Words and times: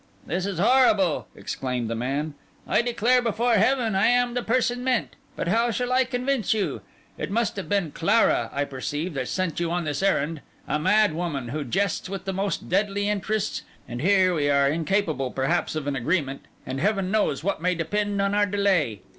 'This 0.25 0.47
is 0.47 0.57
horrible!' 0.59 1.27
exclaimed 1.35 1.87
the 1.87 1.93
man. 1.93 2.33
'I 2.67 2.81
declare 2.81 3.21
before 3.21 3.53
Heaven 3.57 3.93
I 3.93 4.07
am 4.07 4.33
the 4.33 4.41
person 4.41 4.83
meant, 4.83 5.15
but 5.35 5.47
how 5.47 5.69
shall 5.69 5.91
I 5.93 6.05
convince 6.05 6.55
you? 6.55 6.81
It 7.19 7.29
must 7.29 7.55
have 7.55 7.69
been 7.69 7.91
Clara, 7.91 8.49
I 8.51 8.63
perceive, 8.63 9.13
that 9.13 9.27
sent 9.27 9.59
you 9.59 9.69
on 9.69 9.83
this 9.83 10.01
errand—a 10.01 10.79
madwoman, 10.79 11.49
who 11.49 11.63
jests 11.63 12.09
with 12.09 12.25
the 12.25 12.33
most 12.33 12.67
deadly 12.67 13.07
interests; 13.09 13.61
and 13.87 14.01
here 14.01 14.33
we 14.33 14.49
are 14.49 14.67
incapable, 14.67 15.29
perhaps, 15.29 15.75
of 15.75 15.85
an 15.85 15.95
agreement, 15.95 16.45
and 16.65 16.81
Heaven 16.81 17.11
knows 17.11 17.43
what 17.43 17.61
may 17.61 17.75
depend 17.75 18.19
on 18.23 18.33
our 18.33 18.47
delay! 18.47 19.01